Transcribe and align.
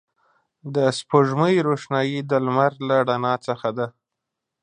د 0.75 0.77
سپوږمۍ 0.97 1.55
روښنایي 1.67 2.19
د 2.29 2.31
لمر 2.45 2.71
له 2.87 2.97
رڼا 3.09 3.33
څخه 3.47 3.69
ده 3.77 3.87